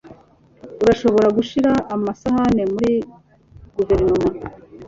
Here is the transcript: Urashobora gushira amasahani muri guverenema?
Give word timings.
Urashobora 0.81 1.27
gushira 1.37 1.71
amasahani 1.95 2.63
muri 2.73 2.93
guverenema? 3.75 4.31